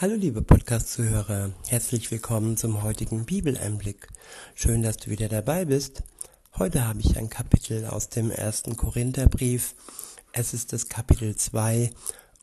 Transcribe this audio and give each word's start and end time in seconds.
Hallo 0.00 0.14
liebe 0.14 0.42
Podcast-Zuhörer, 0.42 1.50
herzlich 1.66 2.08
willkommen 2.12 2.56
zum 2.56 2.84
heutigen 2.84 3.24
Bibeleinblick. 3.24 4.06
Schön, 4.54 4.82
dass 4.82 4.96
du 4.96 5.10
wieder 5.10 5.28
dabei 5.28 5.64
bist. 5.64 6.04
Heute 6.56 6.86
habe 6.86 7.00
ich 7.00 7.16
ein 7.16 7.28
Kapitel 7.28 7.84
aus 7.84 8.08
dem 8.08 8.30
ersten 8.30 8.76
Korintherbrief. 8.76 9.74
Es 10.30 10.54
ist 10.54 10.72
das 10.72 10.88
Kapitel 10.88 11.34
2 11.34 11.90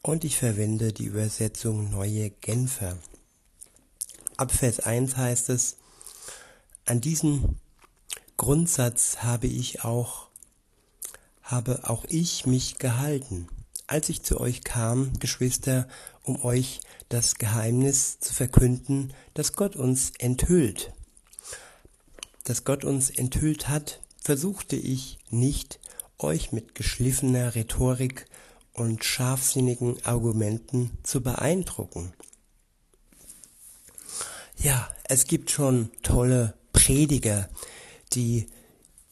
und 0.01 0.25
ich 0.25 0.37
verwende 0.37 0.91
die 0.91 1.05
Übersetzung 1.05 1.91
Neue 1.91 2.29
Genfer. 2.29 2.97
Ab 4.35 4.51
Vers 4.51 4.81
1 4.81 5.15
heißt 5.15 5.47
es, 5.47 5.77
an 6.83 6.99
diesen 6.99 7.61
Grundsatz 8.35 9.19
habe 9.19 9.47
ich 9.47 9.81
auch, 9.85 10.27
habe 11.41 11.87
auch 11.89 12.03
ich 12.09 12.45
mich 12.45 12.79
gehalten 12.79 13.47
als 13.87 14.09
ich 14.09 14.23
zu 14.23 14.39
euch 14.39 14.63
kam, 14.63 15.13
Geschwister, 15.19 15.87
um 16.23 16.43
euch 16.43 16.81
das 17.09 17.35
Geheimnis 17.35 18.19
zu 18.19 18.33
verkünden, 18.33 19.13
das 19.33 19.53
Gott 19.53 19.75
uns 19.75 20.11
enthüllt. 20.17 20.91
Das 22.43 22.63
Gott 22.63 22.83
uns 22.83 23.09
enthüllt 23.09 23.67
hat, 23.67 24.01
versuchte 24.21 24.75
ich 24.75 25.19
nicht, 25.29 25.79
euch 26.17 26.51
mit 26.51 26.75
geschliffener 26.75 27.55
Rhetorik 27.55 28.27
und 28.73 29.03
scharfsinnigen 29.03 30.03
Argumenten 30.05 30.97
zu 31.03 31.21
beeindrucken. 31.21 32.13
Ja, 34.57 34.87
es 35.03 35.25
gibt 35.27 35.51
schon 35.51 35.91
tolle 36.01 36.55
Prediger, 36.73 37.49
die 38.13 38.47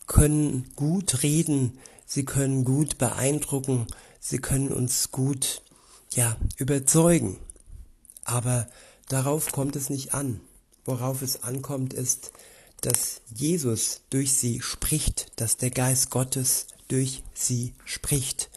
können 0.07 0.69
gut 0.75 1.23
reden, 1.23 1.79
sie 2.05 2.25
können 2.25 2.65
gut 2.65 2.97
beeindrucken, 2.97 3.87
sie 4.23 4.39
können 4.39 4.71
uns 4.71 5.11
gut, 5.11 5.61
ja, 6.13 6.37
überzeugen. 6.57 7.39
Aber 8.23 8.67
darauf 9.09 9.51
kommt 9.51 9.75
es 9.75 9.89
nicht 9.89 10.13
an. 10.13 10.39
Worauf 10.85 11.21
es 11.21 11.43
ankommt, 11.43 11.93
ist, 11.93 12.31
dass 12.81 13.21
Jesus 13.35 14.01
durch 14.09 14.33
sie 14.33 14.61
spricht, 14.61 15.31
dass 15.35 15.57
der 15.57 15.71
Geist 15.71 16.09
Gottes 16.09 16.67
durch 16.87 17.23
sie 17.33 17.73
spricht. 17.83 18.49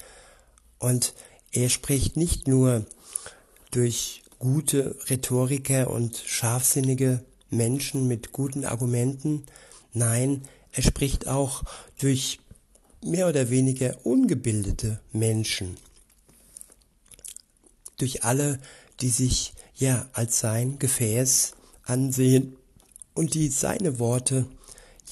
Und 0.79 1.15
er 1.51 1.69
spricht 1.69 2.17
nicht 2.17 2.47
nur 2.47 2.87
durch 3.73 4.23
gute 4.39 4.97
Rhetoriker 5.11 5.91
und 5.91 6.17
scharfsinnige 6.17 7.25
Menschen 7.51 8.07
mit 8.07 8.33
guten 8.33 8.65
Argumenten, 8.65 9.47
nein, 9.93 10.43
er 10.73 10.83
spricht 10.83 11.27
auch 11.27 11.65
durch 11.99 12.39
mehr 13.05 13.29
oder 13.29 13.51
weniger 13.51 14.05
ungebildete 14.05 15.01
Menschen. 15.13 15.77
Durch 17.99 18.25
alle, 18.25 18.59
die 19.01 19.09
sich 19.09 19.55
ja 19.75 20.09
als 20.13 20.41
sein 20.41 20.79
Gefäß 20.79 21.53
ansehen 21.85 22.57
und 23.15 23.35
die 23.35 23.49
seine 23.49 23.99
Worte 23.99 24.47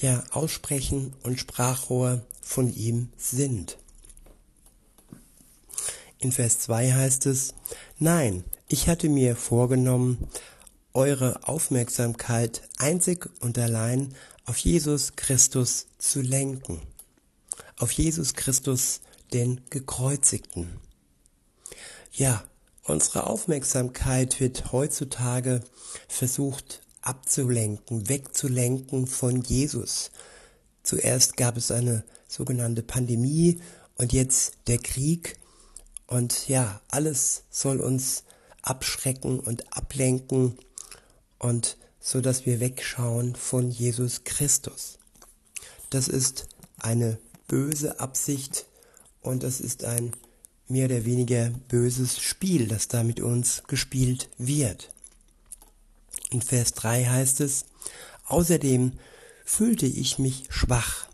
ja 0.01 0.23
aussprechen 0.31 1.13
und 1.23 1.39
Sprachrohr 1.39 2.25
von 2.41 2.73
ihm 2.73 3.09
sind. 3.17 3.77
In 6.19 6.31
Vers 6.31 6.59
2 6.59 6.91
heißt 6.91 7.25
es, 7.27 7.53
Nein, 7.99 8.43
ich 8.67 8.87
hatte 8.87 9.09
mir 9.09 9.35
vorgenommen, 9.35 10.27
eure 10.93 11.47
Aufmerksamkeit 11.47 12.67
einzig 12.77 13.29
und 13.41 13.57
allein 13.57 14.15
auf 14.45 14.57
Jesus 14.57 15.15
Christus 15.15 15.87
zu 15.97 16.21
lenken 16.21 16.81
auf 17.77 17.91
Jesus 17.91 18.33
Christus, 18.33 19.01
den 19.33 19.61
Gekreuzigten. 19.69 20.79
Ja, 22.11 22.43
unsere 22.83 23.27
Aufmerksamkeit 23.27 24.39
wird 24.39 24.71
heutzutage 24.71 25.61
versucht 26.07 26.81
abzulenken, 27.01 28.09
wegzulenken 28.09 29.07
von 29.07 29.41
Jesus. 29.41 30.11
Zuerst 30.83 31.37
gab 31.37 31.57
es 31.57 31.71
eine 31.71 32.03
sogenannte 32.27 32.83
Pandemie 32.83 33.59
und 33.95 34.13
jetzt 34.13 34.57
der 34.67 34.77
Krieg. 34.77 35.37
Und 36.07 36.47
ja, 36.47 36.81
alles 36.89 37.43
soll 37.49 37.81
uns 37.81 38.23
abschrecken 38.61 39.39
und 39.39 39.75
ablenken 39.75 40.57
und 41.39 41.77
so 41.99 42.21
dass 42.21 42.45
wir 42.45 42.59
wegschauen 42.59 43.35
von 43.35 43.71
Jesus 43.71 44.23
Christus. 44.23 44.99
Das 45.89 46.07
ist 46.07 46.47
eine 46.77 47.17
böse 47.47 47.99
Absicht 47.99 48.65
und 49.21 49.43
es 49.43 49.59
ist 49.59 49.83
ein 49.83 50.11
mehr 50.67 50.85
oder 50.85 51.05
weniger 51.05 51.49
böses 51.67 52.19
Spiel, 52.19 52.67
das 52.67 52.87
da 52.87 53.03
mit 53.03 53.19
uns 53.19 53.63
gespielt 53.67 54.29
wird. 54.37 54.91
In 56.31 56.41
Vers 56.41 56.73
3 56.73 57.05
heißt 57.05 57.41
es, 57.41 57.65
außerdem 58.25 58.93
fühlte 59.43 59.85
ich 59.85 60.17
mich 60.17 60.45
schwach. 60.49 61.07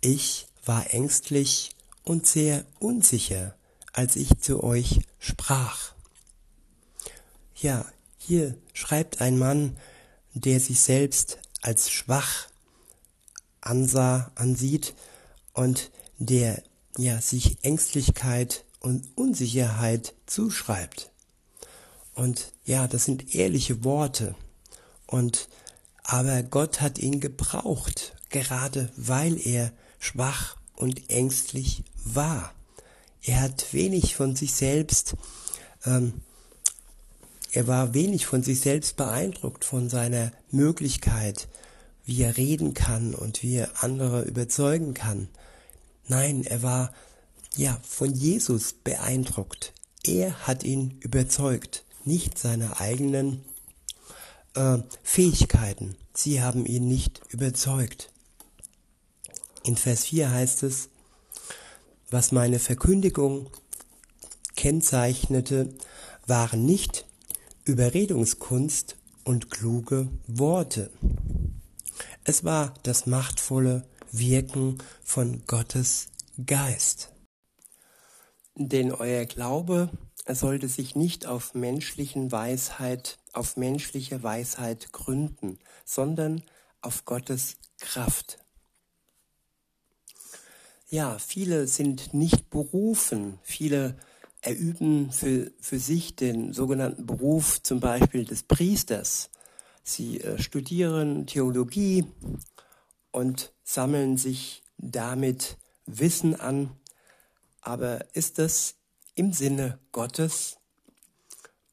Ich 0.00 0.46
war 0.64 0.92
ängstlich 0.92 1.70
und 2.02 2.26
sehr 2.26 2.64
unsicher, 2.78 3.54
als 3.92 4.16
ich 4.16 4.38
zu 4.38 4.64
euch 4.64 5.00
sprach. 5.18 5.92
Ja, 7.54 7.84
hier 8.16 8.56
schreibt 8.72 9.20
ein 9.20 9.38
Mann, 9.38 9.76
der 10.34 10.60
sich 10.60 10.80
selbst 10.80 11.38
als 11.60 11.90
schwach 11.90 12.48
ansah, 13.60 14.32
ansieht 14.34 14.94
und 15.52 15.90
der 16.18 16.62
ja 16.96 17.20
sich 17.20 17.58
Ängstlichkeit 17.62 18.64
und 18.80 19.08
Unsicherheit 19.14 20.14
zuschreibt. 20.26 21.10
Und 22.14 22.52
ja, 22.64 22.88
das 22.88 23.04
sind 23.04 23.34
ehrliche 23.34 23.84
Worte. 23.84 24.34
Und 25.06 25.48
aber 26.04 26.42
Gott 26.42 26.80
hat 26.80 26.98
ihn 26.98 27.20
gebraucht, 27.20 28.14
gerade 28.28 28.90
weil 28.96 29.38
er 29.46 29.72
schwach 29.98 30.56
und 30.74 31.10
ängstlich 31.10 31.84
war. 32.04 32.52
Er 33.22 33.40
hat 33.40 33.72
wenig 33.72 34.16
von 34.16 34.34
sich 34.34 34.52
selbst, 34.52 35.14
ähm, 35.86 36.22
er 37.52 37.66
war 37.68 37.94
wenig 37.94 38.26
von 38.26 38.42
sich 38.42 38.60
selbst 38.60 38.96
beeindruckt 38.96 39.64
von 39.64 39.88
seiner 39.88 40.32
Möglichkeit, 40.50 41.48
wie 42.04 42.22
er 42.22 42.36
reden 42.36 42.74
kann 42.74 43.14
und 43.14 43.42
wie 43.42 43.56
er 43.56 43.82
andere 43.82 44.22
überzeugen 44.22 44.94
kann. 44.94 45.28
Nein, 46.08 46.44
er 46.44 46.62
war 46.62 46.92
ja 47.56 47.78
von 47.82 48.12
Jesus 48.12 48.72
beeindruckt. 48.72 49.72
Er 50.04 50.46
hat 50.46 50.64
ihn 50.64 50.98
überzeugt, 51.00 51.84
nicht 52.04 52.38
seine 52.38 52.80
eigenen 52.80 53.44
äh, 54.54 54.78
Fähigkeiten. 55.02 55.96
Sie 56.14 56.42
haben 56.42 56.66
ihn 56.66 56.88
nicht 56.88 57.20
überzeugt. 57.30 58.10
In 59.64 59.76
Vers 59.76 60.06
4 60.06 60.30
heißt 60.30 60.64
es, 60.64 60.88
was 62.10 62.32
meine 62.32 62.58
Verkündigung 62.58 63.48
kennzeichnete, 64.56 65.72
waren 66.26 66.66
nicht 66.66 67.06
Überredungskunst 67.64 68.96
und 69.24 69.50
kluge 69.50 70.08
Worte. 70.26 70.90
Es 72.24 72.44
war 72.44 72.72
das 72.84 73.06
machtvolle 73.06 73.84
Wirken 74.12 74.78
von 75.02 75.44
Gottes 75.46 76.08
Geist. 76.46 77.10
Denn 78.54 78.92
euer 78.92 79.24
Glaube 79.24 79.90
sollte 80.28 80.68
sich 80.68 80.94
nicht 80.94 81.26
auf 81.26 81.54
menschlichen 81.54 82.30
Weisheit, 82.30 83.18
auf 83.32 83.56
menschliche 83.56 84.22
Weisheit 84.22 84.92
gründen, 84.92 85.58
sondern 85.84 86.42
auf 86.80 87.04
Gottes 87.06 87.56
Kraft. 87.80 88.38
Ja, 90.90 91.18
viele 91.18 91.66
sind 91.66 92.14
nicht 92.14 92.50
berufen, 92.50 93.40
viele 93.42 93.96
erüben 94.42 95.10
für, 95.10 95.50
für 95.60 95.78
sich 95.80 96.14
den 96.14 96.52
sogenannten 96.52 97.04
Beruf 97.04 97.62
zum 97.62 97.80
Beispiel 97.80 98.24
des 98.24 98.44
Priesters. 98.44 99.31
Sie 99.82 100.20
äh, 100.20 100.40
studieren 100.40 101.26
Theologie 101.26 102.06
und 103.10 103.52
sammeln 103.64 104.16
sich 104.16 104.62
damit 104.78 105.56
Wissen 105.86 106.38
an. 106.38 106.70
Aber 107.60 108.04
ist 108.14 108.38
das 108.38 108.74
im 109.14 109.32
Sinne 109.32 109.78
Gottes? 109.92 110.56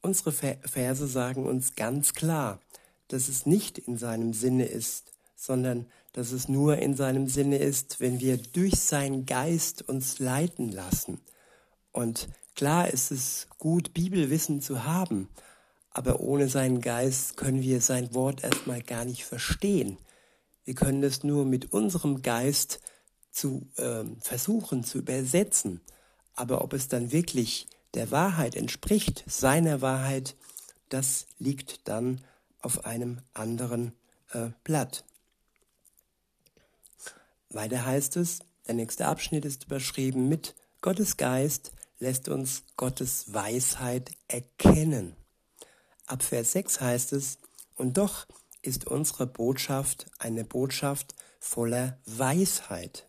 Unsere 0.02 0.32
Verse 0.32 1.08
sagen 1.08 1.46
uns 1.46 1.76
ganz 1.76 2.14
klar, 2.14 2.60
dass 3.10 3.28
es 3.28 3.46
nicht 3.46 3.78
in 3.78 3.98
seinem 3.98 4.34
Sinne 4.34 4.66
ist, 4.66 5.12
sondern 5.36 5.88
dass 6.14 6.32
es 6.32 6.48
nur 6.48 6.78
in 6.78 6.96
seinem 6.96 7.28
Sinne 7.28 7.58
ist, 7.58 8.00
wenn 8.00 8.20
wir 8.20 8.38
durch 8.38 8.76
seinen 8.80 9.26
Geist 9.26 9.88
uns 9.88 10.20
leiten 10.20 10.72
lassen. 10.72 11.20
Und 11.92 12.30
klar 12.56 12.90
ist 12.90 13.12
es 13.12 13.48
gut, 13.58 13.94
Bibelwissen 13.94 14.62
zu 14.62 14.84
haben, 14.84 15.30
aber 15.92 16.20
ohne 16.20 16.50
seinen 16.50 16.82
Geist 16.82 17.38
können 17.38 17.62
wir 17.62 17.82
sein 17.82 18.14
Wort 18.14 18.44
erstmal 18.44 18.82
gar 18.82 19.06
nicht 19.06 19.26
verstehen. 19.26 19.98
Wir 20.64 20.76
können 20.76 21.04
es 21.04 21.24
nur 21.24 21.46
mit 21.46 21.74
unserem 21.74 22.22
Geist 22.22 22.80
zu 23.32 23.68
äh, 23.78 24.04
versuchen 24.20 24.84
zu 24.84 25.00
übersetzen. 25.00 25.82
Aber 26.36 26.64
ob 26.64 26.74
es 26.74 26.88
dann 26.88 27.12
wirklich 27.12 27.68
der 27.94 28.12
Wahrheit 28.12 28.56
entspricht, 28.56 29.24
seiner 29.28 29.82
Wahrheit, 29.82 30.36
das 30.90 31.26
liegt 31.38 31.88
dann 31.88 32.22
auf 32.62 32.86
einem 32.86 33.22
anderen 33.34 33.94
äh, 34.32 34.50
Blatt. 34.64 35.04
Weiter 37.50 37.86
heißt 37.86 38.18
es, 38.18 38.40
der 38.68 38.76
nächste 38.76 39.08
Abschnitt 39.08 39.46
ist 39.46 39.66
überschrieben 39.66 40.30
mit 40.30 40.56
Gottes 40.82 41.18
Geist 41.18 41.72
lässt 42.00 42.30
uns 42.30 42.64
Gottes 42.78 43.34
Weisheit 43.34 44.12
erkennen. 44.28 45.16
Ab 46.10 46.24
Vers 46.24 46.54
6 46.54 46.82
heißt 46.82 47.14
es, 47.14 47.38
und 47.76 47.98
doch 47.98 48.26
ist 48.64 48.88
unsere 48.88 49.28
Botschaft 49.28 50.08
eine 50.18 50.44
Botschaft 50.44 51.14
voller 51.40 52.00
Weisheit. 52.08 53.08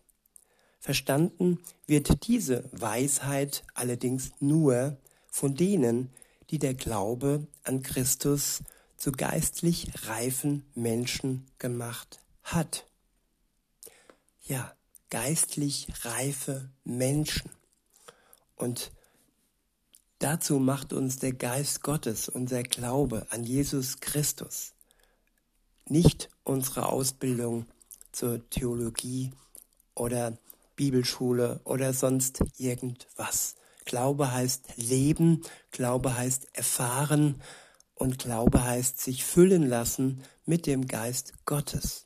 Verstanden 0.79 1.59
wird 1.87 2.27
diese 2.27 2.69
Weisheit 2.71 3.63
allerdings 3.73 4.31
nur 4.39 4.97
von 5.31 5.55
denen, 5.55 6.13
die 6.51 6.59
der 6.59 6.75
Glaube 6.75 7.47
an 7.63 7.81
Christus 7.81 8.61
zu 8.97 9.11
geistlich 9.11 9.91
reifen 10.07 10.63
Menschen 10.75 11.47
gemacht 11.57 12.19
hat. 12.43 12.85
Ja, 14.43 14.75
geistlich 15.09 15.87
reife 16.03 16.69
Menschen. 16.83 17.49
Und 18.55 18.91
dazu 20.21 20.59
macht 20.59 20.93
uns 20.93 21.17
der 21.17 21.33
Geist 21.33 21.81
Gottes, 21.81 22.29
unser 22.29 22.63
Glaube 22.63 23.25
an 23.31 23.43
Jesus 23.43 23.99
Christus, 23.99 24.73
nicht 25.87 26.29
unsere 26.43 26.87
Ausbildung 26.87 27.65
zur 28.11 28.47
Theologie 28.49 29.31
oder 29.95 30.37
Bibelschule 30.75 31.59
oder 31.63 31.93
sonst 31.93 32.43
irgendwas. 32.57 33.55
Glaube 33.85 34.31
heißt 34.31 34.77
leben, 34.77 35.41
Glaube 35.71 36.15
heißt 36.15 36.47
erfahren 36.53 37.41
und 37.95 38.19
Glaube 38.19 38.63
heißt 38.63 39.01
sich 39.01 39.25
füllen 39.25 39.67
lassen 39.67 40.23
mit 40.45 40.67
dem 40.67 40.87
Geist 40.87 41.33
Gottes. 41.45 42.05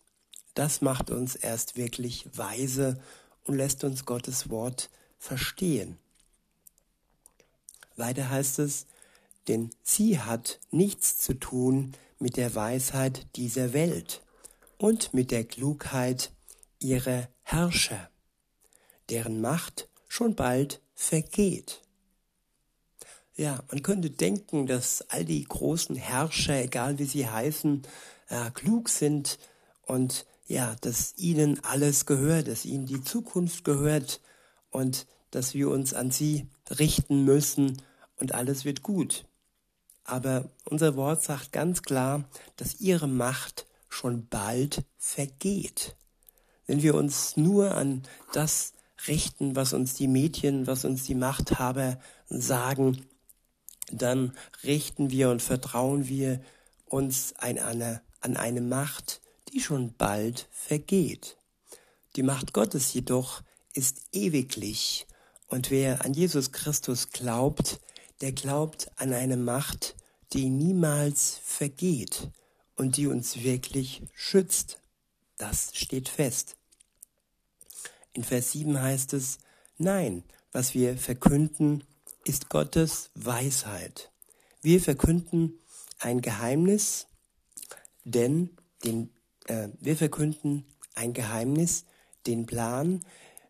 Das 0.53 0.81
macht 0.81 1.11
uns 1.11 1.35
erst 1.35 1.75
wirklich 1.75 2.29
weise 2.33 2.97
und 3.43 3.55
lässt 3.55 3.83
uns 3.83 4.05
Gottes 4.05 4.49
Wort 4.49 4.89
verstehen. 5.17 5.97
Weiter 7.97 8.29
heißt 8.29 8.59
es, 8.59 8.85
denn 9.47 9.69
sie 9.83 10.19
hat 10.19 10.59
nichts 10.71 11.17
zu 11.17 11.33
tun 11.35 11.93
mit 12.19 12.37
der 12.37 12.55
Weisheit 12.55 13.27
dieser 13.35 13.73
Welt 13.73 14.23
und 14.77 15.13
mit 15.13 15.31
der 15.31 15.43
Klugheit 15.43 16.31
ihrer 16.79 17.27
Herrscher, 17.43 18.09
deren 19.09 19.41
Macht 19.41 19.89
schon 20.07 20.35
bald 20.35 20.81
vergeht. 20.93 21.81
Ja, 23.35 23.63
man 23.69 23.83
könnte 23.83 24.09
denken, 24.09 24.65
dass 24.65 25.01
all 25.09 25.25
die 25.25 25.43
großen 25.43 25.95
Herrscher, 25.95 26.61
egal 26.61 26.99
wie 26.99 27.05
sie 27.05 27.27
heißen, 27.27 27.83
äh, 28.29 28.51
klug 28.51 28.89
sind 28.89 29.37
und 29.81 30.25
ja, 30.47 30.75
dass 30.81 31.13
ihnen 31.17 31.63
alles 31.63 32.05
gehört, 32.05 32.47
dass 32.47 32.65
ihnen 32.65 32.85
die 32.85 33.03
Zukunft 33.03 33.65
gehört 33.65 34.21
und 34.69 35.05
dass 35.35 35.53
wir 35.53 35.69
uns 35.69 35.93
an 35.93 36.11
sie 36.11 36.47
richten 36.79 37.25
müssen 37.25 37.81
und 38.15 38.33
alles 38.33 38.63
wird 38.63 38.83
gut. 38.83 39.25
Aber 40.05 40.49
unser 40.63 40.95
Wort 40.95 41.23
sagt 41.23 41.51
ganz 41.51 41.81
klar, 41.81 42.23
dass 42.55 42.79
ihre 42.79 43.09
Macht 43.09 43.65
schon 43.89 44.27
bald 44.27 44.85
vergeht. 44.97 45.97
Wenn 46.67 46.81
wir 46.81 46.95
uns 46.95 47.35
nur 47.35 47.75
an 47.75 48.03
das 48.31 48.71
richten, 49.07 49.57
was 49.57 49.73
uns 49.73 49.93
die 49.95 50.07
Medien, 50.07 50.67
was 50.67 50.85
uns 50.85 51.03
die 51.03 51.15
Machthaber 51.15 51.99
sagen, 52.29 53.05
dann 53.91 54.31
richten 54.63 55.11
wir 55.11 55.29
und 55.31 55.41
vertrauen 55.41 56.07
wir 56.07 56.39
uns 56.85 57.33
an 57.39 57.59
eine, 57.59 58.01
an 58.21 58.37
eine 58.37 58.61
Macht, 58.61 59.19
die 59.51 59.59
schon 59.59 59.93
bald 59.97 60.47
vergeht. 60.51 61.37
Die 62.15 62.23
Macht 62.23 62.53
Gottes 62.53 62.93
jedoch 62.93 63.41
ist 63.73 64.01
ewiglich, 64.13 65.05
und 65.47 65.71
wer 65.71 66.03
an 66.03 66.13
Jesus 66.13 66.51
Christus 66.51 67.09
glaubt, 67.11 67.79
der 68.21 68.31
glaubt 68.31 68.91
an 68.95 69.13
eine 69.13 69.37
Macht, 69.37 69.95
die 70.33 70.49
niemals 70.49 71.39
vergeht 71.43 72.29
und 72.75 72.97
die 72.97 73.07
uns 73.07 73.43
wirklich 73.43 74.01
schützt. 74.13 74.81
Das 75.37 75.71
steht 75.73 76.09
fest. 76.09 76.55
In 78.13 78.23
Vers 78.23 78.53
7 78.53 78.79
heißt 78.79 79.13
es, 79.13 79.39
nein, 79.77 80.23
was 80.51 80.73
wir 80.73 80.97
verkünden, 80.97 81.83
ist 82.23 82.49
Gottes 82.49 83.11
Weisheit. 83.13 84.11
Wir 84.61 84.81
verkünden 84.81 85.59
ein 85.99 86.21
Geheimnis, 86.21 87.07
denn 88.03 88.49
den, 88.83 89.11
äh, 89.47 89.69
wir 89.79 89.95
verkünden 89.97 90.65
ein 90.95 91.13
Geheimnis, 91.13 91.85
den 92.25 92.45
Plan, 92.45 93.01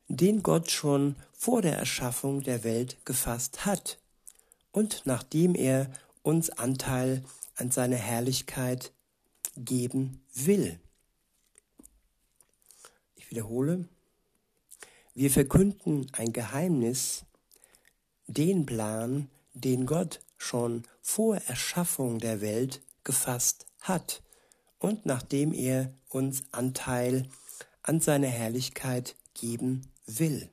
den 0.08 0.44
Gott 0.44 0.72
schon 0.72 1.16
vor 1.38 1.62
der 1.62 1.78
Erschaffung 1.78 2.42
der 2.42 2.64
Welt 2.64 2.98
gefasst 3.06 3.66
hat 3.66 4.00
und 4.72 5.04
nachdem 5.06 5.56
er 5.56 5.92
uns 6.24 6.50
Anteil 6.50 7.24
an 7.56 7.72
seiner 7.72 7.98
Herrlichkeit 7.98 8.92
geben 9.56 10.24
will. 10.34 10.80
Ich 13.16 13.30
wiederhole, 13.30 13.88
wir 15.14 15.32
verkünden 15.32 16.08
ein 16.12 16.34
Geheimnis, 16.34 17.24
den 18.28 18.66
Plan, 18.66 19.30
den 19.54 19.86
Gott 19.86 20.22
schon 20.38 20.84
vor 21.02 21.38
Erschaffung 21.38 22.20
der 22.20 22.42
Welt 22.42 22.82
gefasst 23.04 23.66
hat 23.82 24.22
und 24.80 25.06
nachdem 25.06 25.54
er 25.54 25.94
uns 26.10 26.44
Anteil 26.52 27.30
an 27.82 28.02
seiner 28.02 28.28
Herrlichkeit 28.28 29.16
geben 29.34 29.88
will. 30.06 30.50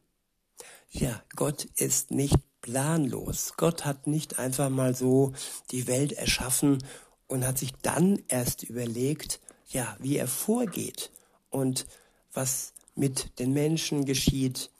Ja, 0.94 1.22
Gott 1.36 1.64
ist 1.76 2.10
nicht 2.10 2.36
planlos. 2.60 3.54
Gott 3.56 3.86
hat 3.86 4.06
nicht 4.06 4.38
einfach 4.38 4.68
mal 4.68 4.94
so 4.94 5.32
die 5.70 5.86
Welt 5.86 6.12
erschaffen 6.12 6.84
und 7.28 7.46
hat 7.46 7.56
sich 7.56 7.72
dann 7.80 8.22
erst 8.28 8.62
überlegt, 8.62 9.40
ja, 9.68 9.96
wie 10.00 10.18
er 10.18 10.28
vorgeht 10.28 11.10
und 11.48 11.86
was 12.34 12.74
mit 12.94 13.38
den 13.38 13.54
Menschen 13.54 14.04
geschieht. 14.04 14.70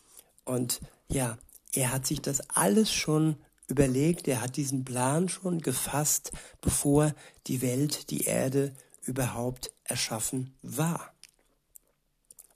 Und 0.45 0.81
ja, 1.09 1.39
er 1.73 1.93
hat 1.93 2.07
sich 2.07 2.21
das 2.21 2.41
alles 2.51 2.93
schon 2.93 3.37
überlegt, 3.69 4.29
er 4.29 4.43
hat 4.43 4.59
diesen 4.59 4.85
Plan 4.85 5.31
schon 5.31 5.63
gefasst, 5.63 6.33
bevor 6.61 7.15
die 7.47 7.63
Welt, 7.63 8.11
die 8.11 8.25
Erde 8.25 8.75
überhaupt 9.01 9.73
erschaffen 9.85 10.55
war. 10.61 11.15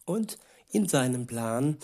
Und 0.05 0.37
in 0.69 0.87
seinem 0.89 1.27
Plan 1.27 1.79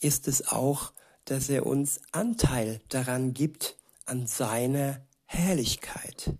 ist 0.00 0.26
es 0.26 0.48
auch, 0.48 0.92
dass 1.24 1.48
er 1.48 1.66
uns 1.66 2.00
Anteil 2.12 2.80
daran 2.88 3.34
gibt, 3.34 3.76
an 4.06 4.26
seiner 4.26 5.00
Herrlichkeit. 5.26 6.34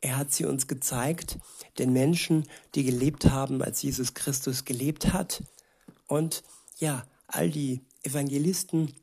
Er 0.00 0.16
hat 0.16 0.32
sie 0.32 0.44
uns 0.44 0.66
gezeigt, 0.66 1.38
den 1.78 1.92
Menschen, 1.92 2.46
die 2.74 2.84
gelebt 2.84 3.30
haben, 3.30 3.62
als 3.62 3.82
Jesus 3.82 4.14
Christus 4.14 4.64
gelebt 4.64 5.12
hat. 5.12 5.42
Und 6.06 6.42
ja, 6.78 7.06
all 7.26 7.50
die 7.50 7.80
Evangelisten, 8.02 8.94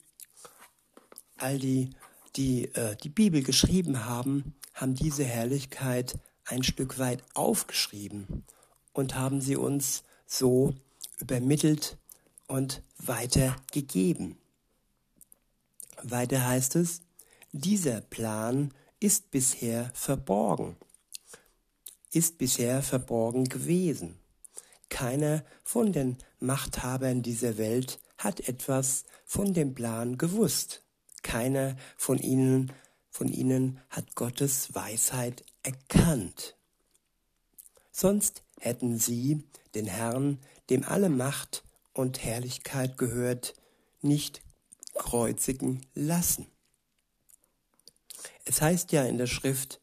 all 1.37 1.57
die, 1.57 1.89
die 2.35 2.65
äh, 2.75 2.95
die 2.97 3.09
Bibel 3.09 3.43
geschrieben 3.43 4.05
haben, 4.05 4.53
haben 4.73 4.95
diese 4.95 5.23
Herrlichkeit 5.23 6.19
ein 6.45 6.63
Stück 6.63 6.99
weit 6.99 7.23
aufgeschrieben 7.33 8.43
und 8.93 9.15
haben 9.15 9.41
sie 9.41 9.55
uns 9.55 10.03
so 10.27 10.75
übermittelt 11.19 11.97
und 12.47 12.83
weitergegeben. 12.97 14.37
Weiter 16.03 16.45
heißt 16.47 16.75
es, 16.75 17.01
dieser 17.51 18.01
Plan 18.01 18.73
ist 18.99 19.31
bisher 19.31 19.91
verborgen, 19.93 20.77
ist 22.11 22.37
bisher 22.37 22.81
verborgen 22.81 23.45
gewesen. 23.45 24.19
Keiner 24.89 25.43
von 25.63 25.93
den 25.93 26.17
Machthabern 26.39 27.21
dieser 27.21 27.57
Welt 27.57 27.99
hat 28.17 28.47
etwas 28.47 29.03
von 29.25 29.53
dem 29.53 29.73
Plan 29.73 30.17
gewusst. 30.17 30.83
Keiner 31.23 31.75
von 31.97 32.19
ihnen, 32.19 32.71
von 33.09 33.27
ihnen 33.27 33.79
hat 33.89 34.15
Gottes 34.15 34.73
Weisheit 34.75 35.43
erkannt. 35.63 36.57
Sonst 37.91 38.43
hätten 38.59 38.97
sie 38.97 39.43
den 39.75 39.85
Herrn, 39.85 40.39
dem 40.69 40.83
alle 40.83 41.09
Macht 41.09 41.63
und 41.93 42.23
Herrlichkeit 42.23 42.97
gehört, 42.97 43.53
nicht 44.01 44.41
kreuzigen 45.11 45.85
lassen. 45.93 46.47
Es 48.45 48.61
heißt 48.61 48.93
ja 48.93 49.03
in 49.03 49.17
der 49.17 49.27
Schrift, 49.27 49.81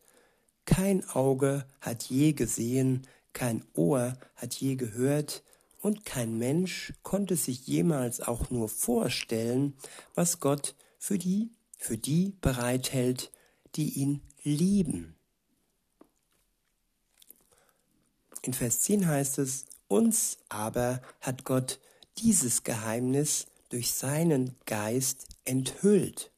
kein 0.65 1.07
Auge 1.11 1.67
hat 1.83 2.05
je 2.05 2.33
gesehen, 2.33 3.07
kein 3.35 3.63
Ohr 3.75 4.17
hat 4.37 4.55
je 4.55 4.77
gehört 4.77 5.43
und 5.83 6.07
kein 6.07 6.39
Mensch 6.39 6.95
konnte 7.03 7.37
sich 7.37 7.67
jemals 7.67 8.23
auch 8.23 8.49
nur 8.49 8.71
vorstellen, 8.71 9.77
was 10.15 10.41
Gott 10.41 10.75
für 10.99 11.19
die, 11.19 11.51
für 11.77 11.99
die 11.99 12.35
bereithält, 12.41 13.31
die 13.77 13.99
ihn 14.01 14.23
lieben. 14.43 15.15
In 18.41 18.55
Vers 18.55 18.81
10 18.81 19.07
heißt 19.07 19.41
es, 19.41 19.67
uns 19.89 20.39
aber 20.49 21.03
hat 21.21 21.45
Gott 21.45 21.81
dieses 22.17 22.63
Geheimnis 22.63 23.47
durch 23.69 23.93
seinen 23.93 24.57
Geist 24.67 25.27
enthüllt. 25.45 26.31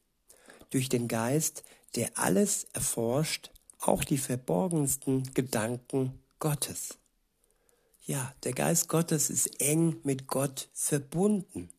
Durch 0.69 0.89
den 0.89 1.07
Geist, 1.07 1.63
der 1.95 2.17
alles 2.17 2.65
erforscht, 2.73 3.51
auch 3.79 4.03
die 4.03 4.17
verborgensten 4.17 5.33
Gedanken 5.33 6.19
Gottes. 6.39 6.97
Ja, 8.05 8.33
der 8.43 8.53
Geist 8.53 8.87
Gottes 8.87 9.29
ist 9.29 9.61
eng 9.61 9.97
mit 10.03 10.27
Gott 10.27 10.69
verbunden. 10.73 11.69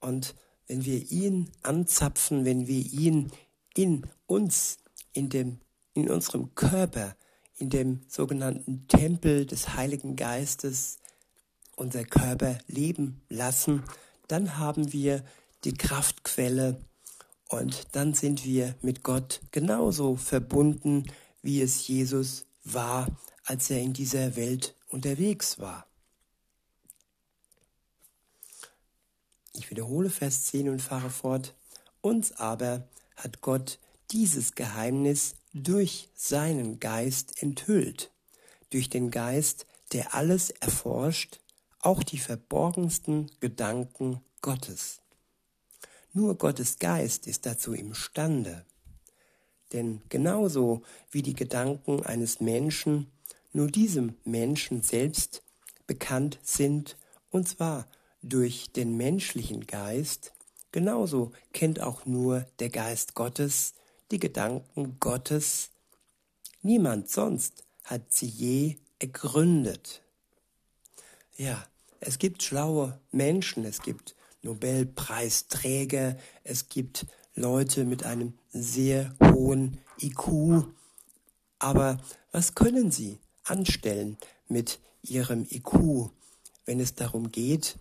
Und 0.00 0.34
wenn 0.66 0.84
wir 0.84 1.10
ihn 1.10 1.50
anzapfen, 1.62 2.44
wenn 2.44 2.66
wir 2.66 2.80
ihn 2.80 3.32
in 3.74 4.06
uns, 4.26 4.78
in 5.12 5.28
dem, 5.28 5.60
in 5.94 6.10
unserem 6.10 6.54
Körper, 6.54 7.16
in 7.56 7.70
dem 7.70 8.00
sogenannten 8.08 8.86
Tempel 8.88 9.46
des 9.46 9.74
Heiligen 9.74 10.16
Geistes 10.16 10.98
unser 11.76 12.04
Körper 12.04 12.58
leben 12.66 13.22
lassen, 13.28 13.82
dann 14.28 14.58
haben 14.58 14.92
wir 14.92 15.24
die 15.64 15.74
Kraftquelle 15.74 16.80
und 17.48 17.88
dann 17.92 18.14
sind 18.14 18.44
wir 18.44 18.74
mit 18.82 19.02
Gott 19.02 19.40
genauso 19.50 20.16
verbunden, 20.16 21.10
wie 21.42 21.62
es 21.62 21.88
Jesus 21.88 22.44
war, 22.62 23.08
als 23.44 23.70
er 23.70 23.80
in 23.80 23.94
dieser 23.94 24.36
Welt 24.36 24.74
unterwegs 24.88 25.58
war. 25.58 25.86
Ich 29.54 29.70
wiederhole 29.70 30.10
Vers 30.10 30.44
10 30.44 30.68
und 30.68 30.82
fahre 30.82 31.10
fort. 31.10 31.54
Uns 32.00 32.32
aber 32.32 32.88
hat 33.16 33.40
Gott 33.40 33.78
dieses 34.10 34.54
Geheimnis 34.54 35.34
durch 35.52 36.10
seinen 36.14 36.78
Geist 36.78 37.42
enthüllt, 37.42 38.12
durch 38.70 38.88
den 38.88 39.10
Geist, 39.10 39.66
der 39.92 40.14
alles 40.14 40.50
erforscht, 40.50 41.40
auch 41.80 42.02
die 42.02 42.18
verborgensten 42.18 43.30
Gedanken 43.40 44.20
Gottes. 44.40 45.00
Nur 46.12 46.36
Gottes 46.36 46.78
Geist 46.78 47.26
ist 47.26 47.46
dazu 47.46 47.72
imstande. 47.72 48.64
Denn 49.72 50.02
genauso 50.08 50.82
wie 51.10 51.22
die 51.22 51.34
Gedanken 51.34 52.02
eines 52.02 52.40
Menschen 52.40 53.10
nur 53.52 53.68
diesem 53.68 54.16
Menschen 54.24 54.82
selbst 54.82 55.42
bekannt 55.86 56.38
sind, 56.42 56.96
und 57.30 57.48
zwar 57.48 57.86
durch 58.22 58.72
den 58.72 58.96
menschlichen 58.96 59.66
Geist, 59.66 60.32
genauso 60.72 61.32
kennt 61.52 61.80
auch 61.80 62.06
nur 62.06 62.46
der 62.58 62.70
Geist 62.70 63.14
Gottes 63.14 63.74
die 64.10 64.18
Gedanken 64.18 64.98
Gottes. 65.00 65.70
Niemand 66.62 67.10
sonst 67.10 67.64
hat 67.84 68.12
sie 68.12 68.26
je 68.26 68.76
ergründet. 68.98 70.02
Ja, 71.40 71.64
es 72.00 72.18
gibt 72.18 72.42
schlaue 72.42 72.98
Menschen, 73.12 73.64
es 73.64 73.80
gibt 73.80 74.16
Nobelpreisträger, 74.42 76.16
es 76.42 76.68
gibt 76.68 77.06
Leute 77.36 77.84
mit 77.84 78.02
einem 78.02 78.36
sehr 78.50 79.14
hohen 79.22 79.78
IQ. 80.00 80.64
Aber 81.60 81.98
was 82.32 82.56
können 82.56 82.90
sie 82.90 83.20
anstellen 83.44 84.18
mit 84.48 84.80
ihrem 85.02 85.46
IQ, 85.48 86.10
wenn 86.64 86.80
es 86.80 86.96
darum 86.96 87.30
geht, 87.30 87.78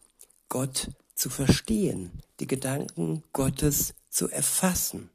Gott 0.49 0.91
zu 1.15 1.31
verstehen, 1.31 2.11
die 2.39 2.47
Gedanken 2.47 3.23
Gottes 3.33 3.95
zu 4.11 4.29
erfassen? 4.29 5.09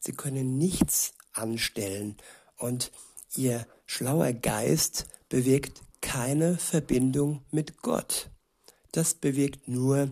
Sie 0.00 0.12
können 0.12 0.58
nichts 0.58 1.14
anstellen 1.32 2.18
und 2.58 2.92
ihr 3.36 3.66
schlauer 3.86 4.34
Geist 4.34 5.06
bewirkt 5.30 5.80
keine 6.00 6.56
Verbindung 6.56 7.44
mit 7.50 7.82
Gott. 7.82 8.30
Das 8.92 9.14
bewirkt 9.14 9.68
nur 9.68 10.10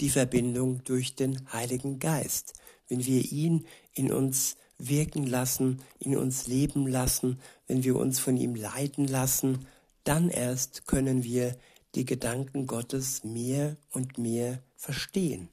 die 0.00 0.10
Verbindung 0.10 0.82
durch 0.84 1.14
den 1.14 1.52
Heiligen 1.52 1.98
Geist. 1.98 2.54
Wenn 2.88 3.04
wir 3.04 3.30
ihn 3.30 3.66
in 3.92 4.12
uns 4.12 4.56
wirken 4.78 5.26
lassen, 5.26 5.82
in 5.98 6.16
uns 6.16 6.46
leben 6.46 6.86
lassen, 6.86 7.40
wenn 7.66 7.84
wir 7.84 7.96
uns 7.96 8.18
von 8.18 8.36
ihm 8.36 8.54
leiten 8.54 9.06
lassen, 9.06 9.66
dann 10.04 10.30
erst 10.30 10.86
können 10.86 11.24
wir 11.24 11.56
die 11.94 12.04
Gedanken 12.04 12.66
Gottes 12.66 13.24
mehr 13.24 13.76
und 13.90 14.18
mehr 14.18 14.62
verstehen. 14.76 15.48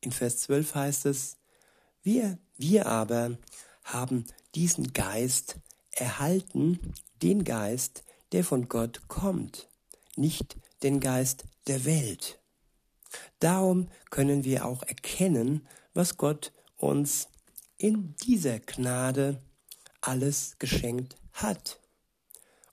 In 0.00 0.12
Vers 0.12 0.38
12 0.38 0.74
heißt 0.74 1.06
es, 1.06 1.38
wir, 2.02 2.38
wir 2.56 2.86
aber 2.86 3.38
haben 3.84 4.26
diesen 4.54 4.92
Geist 4.92 5.56
erhalten, 5.96 6.94
den 7.22 7.44
Geist, 7.44 8.04
der 8.32 8.44
von 8.44 8.68
Gott 8.68 9.08
kommt, 9.08 9.68
nicht 10.16 10.56
den 10.82 11.00
Geist 11.00 11.44
der 11.66 11.84
Welt. 11.84 12.40
Darum 13.38 13.88
können 14.10 14.44
wir 14.44 14.66
auch 14.66 14.82
erkennen, 14.82 15.66
was 15.92 16.16
Gott 16.16 16.52
uns 16.76 17.28
in 17.78 18.14
dieser 18.16 18.58
Gnade 18.60 19.40
alles 20.00 20.56
geschenkt 20.58 21.16
hat. 21.32 21.80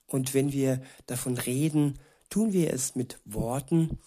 Und 0.06 0.34
wenn 0.34 0.52
wir 0.52 0.82
davon 1.06 1.38
reden, 1.38 1.98
tun 2.28 2.52
wir 2.52 2.72
es 2.72 2.94
mit 2.94 3.18
Worten, 3.24 3.98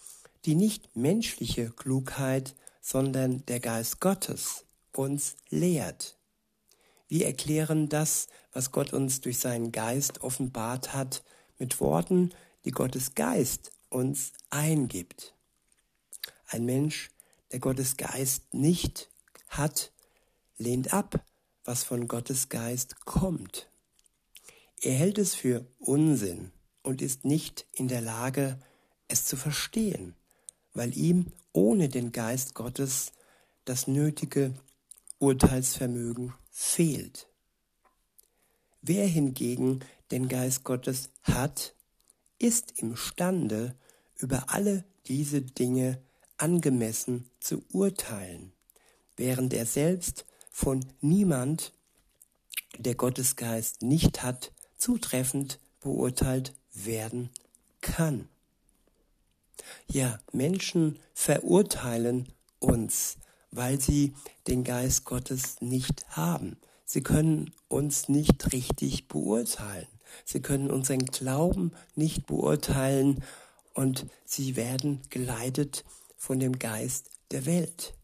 die 0.44 0.54
nicht 0.54 0.94
menschliche 0.96 1.70
Klugheit, 1.70 2.54
sondern 2.80 3.44
der 3.46 3.60
Geist 3.60 4.00
Gottes 4.00 4.64
uns 4.92 5.36
lehrt. 5.48 6.15
Wir 7.08 7.26
erklären 7.26 7.88
das, 7.88 8.26
was 8.52 8.72
Gott 8.72 8.92
uns 8.92 9.20
durch 9.20 9.38
seinen 9.38 9.70
Geist 9.70 10.22
offenbart 10.22 10.92
hat, 10.92 11.24
mit 11.58 11.80
Worten, 11.80 12.30
die 12.64 12.72
Gottes 12.72 13.14
Geist 13.14 13.70
uns 13.88 14.32
eingibt. 14.50 15.34
Ein 16.48 16.64
Mensch, 16.64 17.10
der 17.52 17.60
Gottes 17.60 17.96
Geist 17.96 18.52
nicht 18.52 19.10
hat, 19.48 19.92
lehnt 20.58 20.92
ab, 20.92 21.24
was 21.64 21.84
von 21.84 22.08
Gottes 22.08 22.48
Geist 22.48 23.04
kommt. 23.04 23.70
Er 24.80 24.94
hält 24.94 25.18
es 25.18 25.34
für 25.34 25.66
Unsinn 25.78 26.52
und 26.82 27.02
ist 27.02 27.24
nicht 27.24 27.66
in 27.72 27.88
der 27.88 28.00
Lage, 28.00 28.58
es 29.08 29.24
zu 29.24 29.36
verstehen, 29.36 30.14
weil 30.74 30.96
ihm 30.96 31.32
ohne 31.52 31.88
den 31.88 32.12
Geist 32.12 32.54
Gottes 32.54 33.12
das 33.64 33.86
nötige 33.86 34.54
Urteilsvermögen 35.18 36.34
fehlt. 36.58 37.28
Wer 38.80 39.06
hingegen 39.06 39.80
den 40.10 40.26
Geist 40.26 40.64
Gottes 40.64 41.10
hat, 41.22 41.74
ist 42.38 42.78
imstande, 42.80 43.76
über 44.16 44.44
alle 44.48 44.84
diese 45.06 45.42
Dinge 45.42 46.02
angemessen 46.38 47.28
zu 47.40 47.62
urteilen, 47.72 48.52
während 49.18 49.52
er 49.52 49.66
selbst 49.66 50.24
von 50.50 50.82
niemand, 51.02 51.74
der 52.78 52.94
Gottesgeist 52.94 53.82
nicht 53.82 54.22
hat, 54.22 54.52
zutreffend 54.78 55.60
beurteilt 55.80 56.54
werden 56.72 57.28
kann. 57.82 58.30
Ja, 59.88 60.18
Menschen 60.32 60.98
verurteilen 61.12 62.32
uns, 62.60 63.18
weil 63.50 63.80
sie 63.80 64.14
den 64.46 64.64
Geist 64.64 65.04
Gottes 65.04 65.60
nicht 65.60 66.06
haben. 66.10 66.56
Sie 66.84 67.02
können 67.02 67.52
uns 67.68 68.08
nicht 68.08 68.52
richtig 68.52 69.08
beurteilen. 69.08 69.88
Sie 70.24 70.40
können 70.40 70.70
unseren 70.70 71.04
Glauben 71.06 71.72
nicht 71.94 72.26
beurteilen 72.26 73.22
und 73.74 74.06
sie 74.24 74.56
werden 74.56 75.02
geleitet 75.10 75.84
von 76.16 76.38
dem 76.38 76.58
Geist 76.58 77.10
der 77.30 77.44
Welt. 77.44 77.94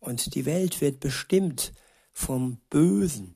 Und 0.00 0.34
die 0.34 0.44
Welt 0.44 0.80
wird 0.80 1.00
bestimmt 1.00 1.72
vom 2.12 2.58
Bösen. 2.70 3.34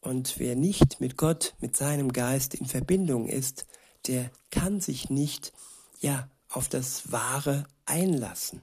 Und 0.00 0.38
wer 0.38 0.54
nicht 0.54 1.00
mit 1.00 1.16
Gott, 1.16 1.54
mit 1.60 1.76
seinem 1.76 2.12
Geist 2.12 2.54
in 2.54 2.66
Verbindung 2.66 3.26
ist, 3.26 3.66
der 4.06 4.30
kann 4.50 4.80
sich 4.80 5.08
nicht, 5.08 5.52
ja, 6.00 6.28
auf 6.48 6.68
das 6.68 7.10
Wahre 7.10 7.64
einlassen. 7.86 8.62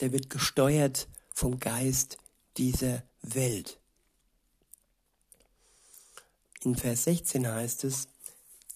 Der 0.00 0.12
wird 0.12 0.30
gesteuert 0.30 1.08
vom 1.36 1.60
Geist 1.60 2.16
dieser 2.56 3.02
Welt. 3.20 3.78
In 6.62 6.74
Vers 6.74 7.04
16 7.04 7.46
heißt 7.46 7.84
es, 7.84 8.08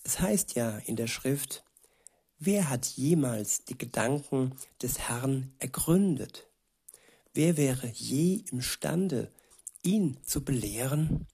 es 0.04 0.20
heißt 0.20 0.54
ja 0.56 0.76
in 0.76 0.94
der 0.94 1.06
Schrift, 1.06 1.64
Wer 2.38 2.68
hat 2.68 2.84
jemals 2.84 3.64
die 3.64 3.78
Gedanken 3.78 4.54
des 4.82 4.98
Herrn 4.98 5.54
ergründet? 5.58 6.48
Wer 7.32 7.56
wäre 7.56 7.86
je 7.94 8.44
imstande, 8.50 9.32
ihn 9.82 10.18
zu 10.22 10.44
belehren? 10.44 11.26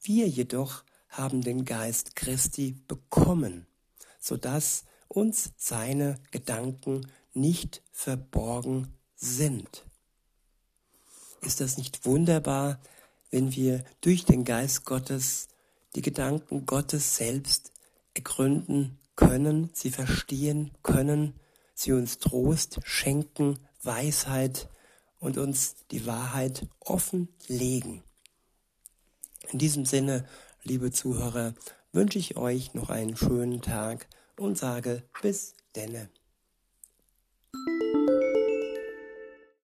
Wir 0.00 0.28
jedoch 0.28 0.84
haben 1.08 1.42
den 1.42 1.64
Geist 1.64 2.14
Christi 2.14 2.76
bekommen, 2.86 3.66
so 4.20 4.36
dass 4.36 4.84
uns 5.08 5.50
seine 5.56 6.20
Gedanken 6.30 7.10
nicht 7.34 7.82
verborgen 7.90 8.96
sind. 9.16 9.89
Ist 11.42 11.60
das 11.60 11.78
nicht 11.78 12.04
wunderbar, 12.04 12.80
wenn 13.30 13.54
wir 13.54 13.84
durch 14.00 14.24
den 14.24 14.44
Geist 14.44 14.84
Gottes 14.84 15.48
die 15.94 16.02
Gedanken 16.02 16.66
Gottes 16.66 17.16
selbst 17.16 17.72
ergründen 18.14 18.98
können, 19.16 19.70
sie 19.72 19.90
verstehen 19.90 20.70
können, 20.82 21.34
sie 21.74 21.92
uns 21.92 22.18
Trost 22.18 22.80
schenken, 22.84 23.58
Weisheit 23.82 24.68
und 25.18 25.38
uns 25.38 25.76
die 25.90 26.06
Wahrheit 26.06 26.66
offenlegen. 26.80 28.02
In 29.50 29.58
diesem 29.58 29.84
Sinne, 29.84 30.26
liebe 30.62 30.92
Zuhörer, 30.92 31.54
wünsche 31.92 32.18
ich 32.18 32.36
euch 32.36 32.74
noch 32.74 32.90
einen 32.90 33.16
schönen 33.16 33.62
Tag 33.62 34.06
und 34.36 34.56
sage 34.56 35.02
bis 35.22 35.54
denne. 35.74 36.08